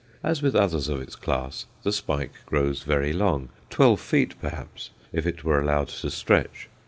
[0.23, 5.27] As with others of its class, the spike grows very long, twelve feet perhaps, if
[5.27, 6.69] it were allowed to stretch.